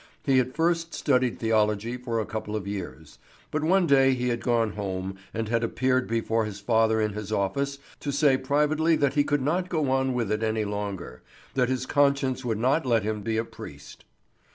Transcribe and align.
He 0.23 0.39
had 0.39 0.55
first 0.55 0.95
studied 0.95 1.37
theology 1.37 1.95
for 1.95 2.19
a 2.19 2.25
couple 2.25 2.55
of 2.55 2.67
years; 2.67 3.19
but 3.51 3.63
one 3.63 3.85
day 3.85 4.15
he 4.15 4.29
had 4.29 4.41
gone 4.41 4.71
home 4.71 5.15
and 5.31 5.47
had 5.47 5.63
appeared 5.63 6.07
before 6.07 6.43
his 6.45 6.59
father 6.59 6.99
in 6.99 7.13
his 7.13 7.31
office 7.31 7.77
to 7.99 8.11
say 8.11 8.35
privately 8.35 8.95
that 8.95 9.13
he 9.13 9.23
could 9.23 9.43
not 9.43 9.69
go 9.69 9.91
on 9.91 10.15
with 10.15 10.31
it 10.31 10.41
any 10.41 10.65
longer, 10.65 11.21
that 11.53 11.69
his 11.69 11.85
conscience 11.85 12.43
would 12.43 12.57
not 12.57 12.83
let 12.83 13.03
him 13.03 13.21
be 13.21 13.37
a 13.37 13.45
priest. 13.45 14.03